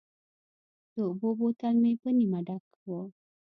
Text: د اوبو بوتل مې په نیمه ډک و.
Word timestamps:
د 0.93 0.95
اوبو 1.07 1.29
بوتل 1.39 1.75
مې 1.83 1.93
په 2.01 2.09
نیمه 2.17 2.39
ډک 2.47 2.65
و. 2.89 2.91